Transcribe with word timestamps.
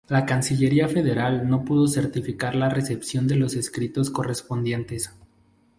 La 0.07 0.25
Cancillería 0.25 0.87
Federal 0.87 1.47
no 1.47 1.63
pudo 1.63 1.85
certificar 1.87 2.55
la 2.55 2.69
recepción 2.69 3.27
de 3.27 3.35
los 3.35 3.53
escritos 3.55 4.09
correspondientes. 4.09 5.11